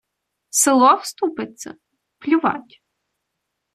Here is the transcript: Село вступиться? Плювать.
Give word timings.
Село 0.49 0.95
вступиться? 0.95 1.75
Плювать. 2.17 2.81